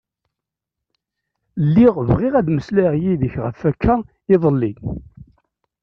Lliɣ 1.67 1.95
bɣiɣ 2.07 2.33
ad 2.35 2.47
meslayeɣ 2.55 2.95
yid-k 3.03 3.35
ɣef 3.45 3.59
akka 3.69 3.95
iḍelli. 4.33 4.73